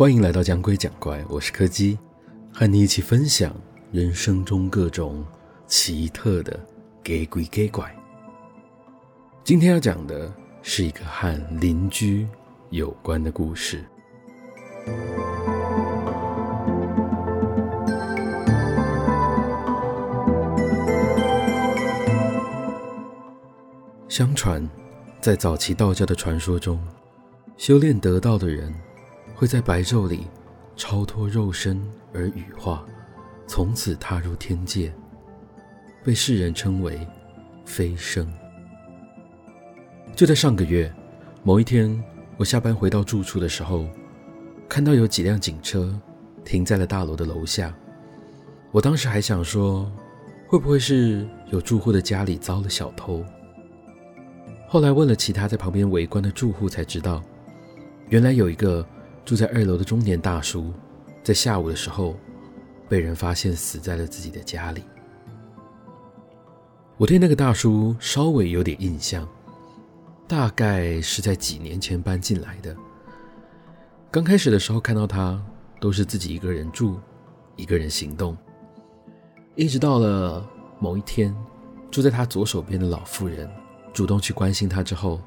[0.00, 1.98] 欢迎来到讲鬼讲怪，我是柯基，
[2.50, 3.54] 和你一起分享
[3.92, 5.22] 人生中各种
[5.66, 6.58] 奇特的
[7.04, 7.94] 给鬼给怪。
[9.44, 10.32] 今天要讲的
[10.62, 12.26] 是一个和邻居
[12.70, 13.84] 有关的故事。
[24.08, 24.66] 相传，
[25.20, 26.82] 在早期道教的传说中，
[27.58, 28.74] 修炼得道的人。
[29.40, 30.26] 会在白昼里
[30.76, 32.84] 超脱肉身而羽化，
[33.46, 34.92] 从此踏入天界，
[36.04, 37.08] 被世人称为
[37.64, 38.30] 飞升。
[40.14, 40.92] 就在上个月
[41.42, 41.98] 某一天，
[42.36, 43.86] 我下班回到住处的时候，
[44.68, 45.98] 看到有几辆警车
[46.44, 47.74] 停在了大楼的楼下。
[48.70, 49.90] 我当时还想说，
[50.48, 53.24] 会不会是有住户的家里遭了小偷？
[54.68, 57.22] 后来问了其他在旁边围观的住户，才知道，
[58.10, 58.86] 原来有一个。
[59.24, 60.72] 住在二楼的中年大叔，
[61.22, 62.16] 在下午的时候
[62.88, 64.82] 被人发现死在了自己的家里。
[66.96, 69.26] 我对那个大叔稍微有点印象，
[70.28, 72.76] 大概是在几年前搬进来的。
[74.10, 75.40] 刚开始的时候看到他，
[75.80, 76.98] 都是自己一个人住，
[77.56, 78.36] 一个人行动。
[79.54, 80.44] 一直到了
[80.78, 81.34] 某一天，
[81.90, 83.48] 住在他左手边的老妇人
[83.92, 85.20] 主动去关心他之后，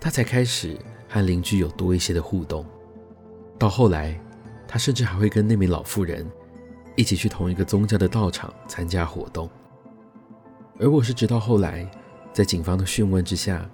[0.00, 0.76] 他才开始
[1.08, 2.64] 和邻居有多一些的互动。
[3.58, 4.18] 到后来，
[4.68, 6.24] 他甚至还会跟那名老妇人
[6.94, 9.50] 一起去同一个宗教的道场参加活动。
[10.78, 11.90] 而我是直到后来，
[12.32, 13.68] 在警方的讯问之下，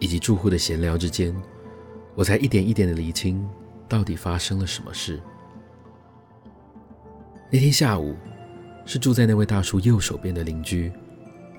[0.00, 1.32] 以及住户的闲聊之间，
[2.16, 3.48] 我才一点一点的厘清
[3.88, 5.20] 到底发生了什么事。
[7.50, 8.16] 那天下午，
[8.84, 10.92] 是住在那位大叔右手边的邻居，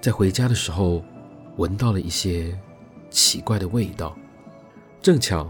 [0.02, 1.02] 在回家的时候
[1.56, 2.60] 闻到了一些
[3.10, 4.18] 奇怪的味道，
[5.02, 5.50] 正巧。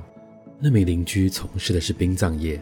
[0.61, 2.61] 那名邻居从事的是殡葬业，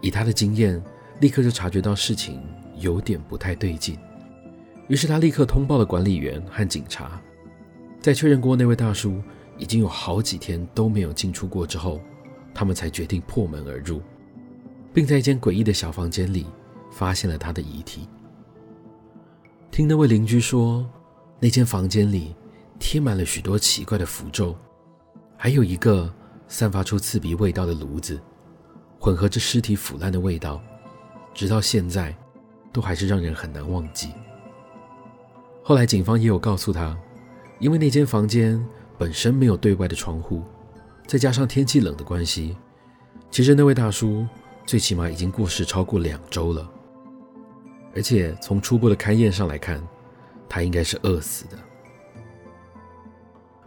[0.00, 0.80] 以他的经验，
[1.20, 2.40] 立刻就察觉到事情
[2.76, 3.98] 有点不太对劲，
[4.86, 7.20] 于是他立刻通报了管理员和警察。
[8.00, 9.20] 在确认过那位大叔
[9.56, 12.00] 已经有好几天都没有进出过之后，
[12.54, 14.00] 他们才决定破门而入，
[14.94, 16.46] 并在一间诡异的小房间里
[16.92, 18.08] 发现了他的遗体。
[19.72, 20.88] 听那位邻居说，
[21.40, 22.36] 那间房间里
[22.78, 24.56] 贴满了许多奇怪的符咒，
[25.36, 26.14] 还有一个。
[26.48, 28.18] 散发出刺鼻味道的炉子，
[28.98, 30.60] 混合着尸体腐烂的味道，
[31.34, 32.16] 直到现在，
[32.72, 34.12] 都还是让人很难忘记。
[35.62, 36.98] 后来警方也有告诉他，
[37.60, 38.64] 因为那间房间
[38.96, 40.42] 本身没有对外的窗户，
[41.06, 42.56] 再加上天气冷的关系，
[43.30, 44.26] 其实那位大叔
[44.64, 46.66] 最起码已经过世超过两周了，
[47.94, 49.86] 而且从初步的勘验上来看，
[50.48, 51.58] 他应该是饿死的。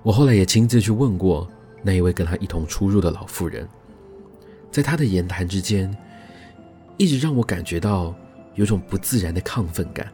[0.01, 1.47] 我后来也亲自去问过。
[1.83, 3.67] 那一位跟他一同出入的老妇人，
[4.69, 5.95] 在他的言谈之间，
[6.97, 8.15] 一直让我感觉到
[8.55, 10.11] 有种不自然的亢奋感。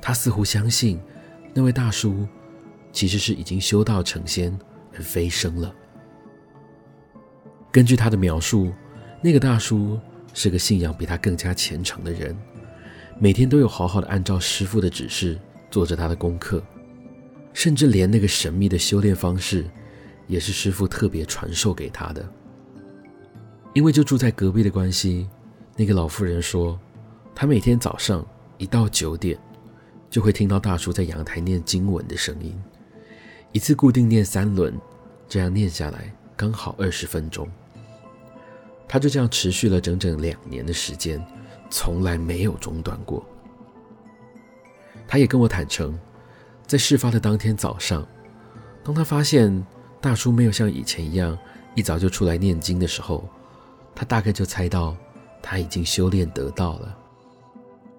[0.00, 1.00] 他似乎相信
[1.54, 2.26] 那位大叔
[2.92, 4.56] 其实是已经修道成仙
[4.94, 5.74] 而飞升了。
[7.72, 8.72] 根据他的描述，
[9.22, 9.98] 那个大叔
[10.34, 12.36] 是个信仰比他更加虔诚的人，
[13.18, 15.38] 每天都有好好的按照师父的指示
[15.70, 16.62] 做着他的功课，
[17.52, 19.64] 甚至连那个神秘的修炼方式。
[20.28, 22.28] 也是师傅特别传授给他的，
[23.72, 25.26] 因为就住在隔壁的关系，
[25.74, 26.78] 那个老妇人说，
[27.34, 28.24] 她每天早上
[28.58, 29.38] 一到九点，
[30.10, 32.54] 就会听到大叔在阳台念经文的声音，
[33.52, 34.78] 一次固定念三轮，
[35.26, 37.48] 这样念下来刚好二十分钟。
[38.86, 41.24] 他就这样持续了整整两年的时间，
[41.70, 43.26] 从来没有中断过。
[45.06, 45.98] 他也跟我坦诚，
[46.66, 48.06] 在事发的当天早上，
[48.84, 49.66] 当他发现。
[50.00, 51.36] 大叔没有像以前一样
[51.74, 53.28] 一早就出来念经的时候，
[53.94, 54.96] 他大概就猜到
[55.42, 56.96] 他已经修炼得道了。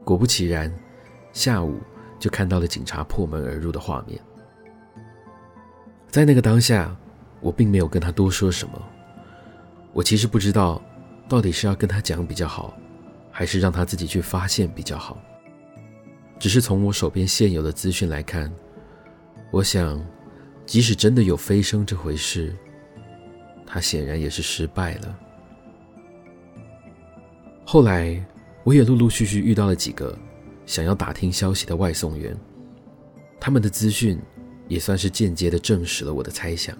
[0.05, 0.73] 果不其然，
[1.33, 1.79] 下午
[2.17, 4.19] 就看到了警察破门而入的画面。
[6.09, 6.95] 在那个当下，
[7.41, 8.81] 我并没有跟他多说什么。
[9.91, 10.81] 我其实不知道
[11.27, 12.73] 到底是要跟他讲比较好，
[13.29, 15.21] 还是让他自己去发现比较好。
[16.39, 18.49] 只是从我手边现有的资讯来看，
[19.51, 20.01] 我想。
[20.69, 22.55] 即使真的有飞升这回事，
[23.65, 25.19] 他显然也是失败了。
[27.65, 28.23] 后来，
[28.63, 30.15] 我也陆陆续续遇到了几个
[30.67, 32.37] 想要打听消息的外送员，
[33.39, 34.19] 他们的资讯
[34.67, 36.77] 也算是间接的证实了我的猜想。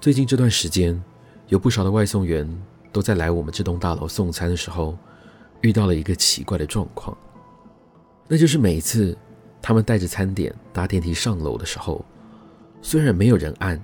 [0.00, 0.98] 最近这段时间，
[1.48, 2.48] 有不少的外送员
[2.90, 4.96] 都在来我们这栋大楼送餐的时候，
[5.60, 7.14] 遇到了一个奇怪的状况，
[8.26, 9.14] 那就是每次
[9.60, 12.02] 他们带着餐点搭电梯上楼的时候。
[12.80, 13.80] 虽然没有人按，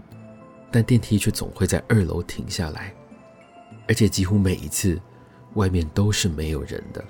[0.70, 2.94] 但电梯却总会在二楼停下来。
[3.86, 4.98] 而且几乎每一次
[5.54, 7.04] 外面都是没有人的。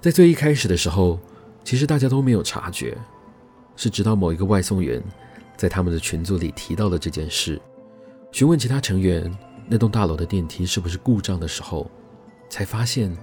[0.00, 1.20] 在最一开始的时候，
[1.62, 2.98] 其实大家都没有察觉，
[3.76, 5.00] 是直到某一个外送员
[5.56, 7.60] 在他们的群组里提到了这件事，
[8.32, 9.32] 询问其他成员
[9.68, 11.88] 那栋大楼的电梯是不是故障的时候，
[12.48, 13.16] 才发现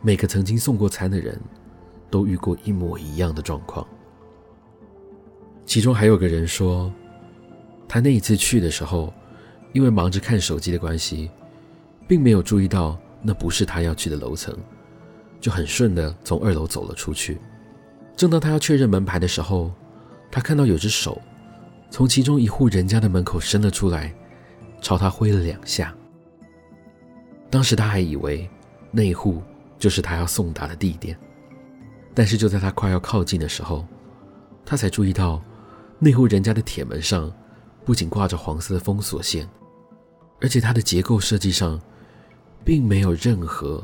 [0.00, 1.40] 每个曾经送过餐的人
[2.10, 3.86] 都遇过一模一样的状况。
[5.74, 6.88] 其中还有个人说，
[7.88, 9.12] 他那一次去的时候，
[9.72, 11.28] 因为忙着看手机的关系，
[12.06, 14.56] 并没有注意到那不是他要去的楼层。
[15.40, 17.40] 就很顺的从二楼走了出去。
[18.14, 19.72] 正当他要确认门牌的时候，
[20.30, 21.20] 他看到有只手
[21.90, 24.14] 从其中一户人家的门口伸了出来，
[24.80, 25.92] 朝他挥了两下。
[27.50, 28.48] 当时他还以为
[28.92, 29.42] 那一户
[29.76, 31.18] 就是他要送达的地点，
[32.14, 33.84] 但是就在他快要靠近的时候，
[34.64, 35.42] 他才注意到
[36.04, 37.32] 那户人家的铁门上
[37.84, 39.48] 不仅挂着黄色的封锁线，
[40.40, 41.80] 而且它的结构设计上
[42.62, 43.82] 并没有任何。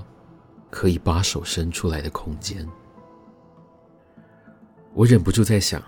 [0.72, 2.64] 可以把手伸出来的空间，
[4.94, 5.82] 我忍不住在想，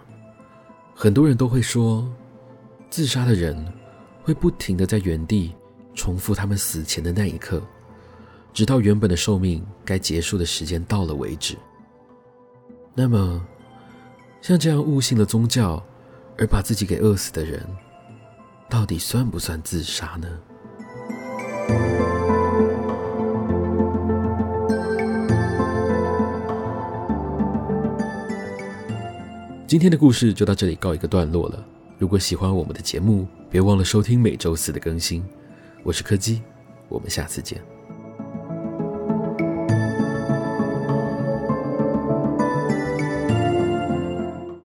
[0.92, 2.04] 很多人都会说，
[2.90, 3.64] 自杀的人
[4.24, 5.54] 会不停地在原地
[5.94, 7.62] 重复他们死前的那一刻，
[8.52, 11.56] 直到原本的寿命该结束的时间到了为止。
[12.92, 13.40] 那么，
[14.40, 15.80] 像这样悟性的宗教
[16.38, 17.64] 而把自己给饿死的人，
[18.68, 20.28] 到底算不算自杀呢？
[29.66, 31.64] 今天的故事就到这里告一个段落了。
[31.98, 35.24] 如果喜欢我们的节目，别忘了收听每周四的更新。
[35.82, 36.42] 我是柯基，
[36.88, 37.71] 我们下次见。